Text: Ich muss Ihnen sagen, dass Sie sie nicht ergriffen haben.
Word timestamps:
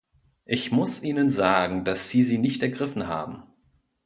Ich 0.45 0.71
muss 0.71 1.03
Ihnen 1.03 1.29
sagen, 1.29 1.83
dass 1.85 2.09
Sie 2.09 2.23
sie 2.23 2.39
nicht 2.39 2.63
ergriffen 2.63 3.05
haben. 3.07 3.43